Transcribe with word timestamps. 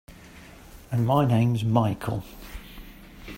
And 0.89 1.05
my 1.05 1.27
name's 1.27 1.63
Michael. 1.63 2.23